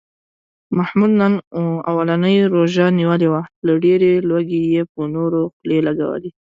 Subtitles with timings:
[0.77, 1.33] محمود نن
[1.91, 6.31] اولنۍ روژه نیولې وه، له ډېرې لوږې یې په نورو خولې لږولې.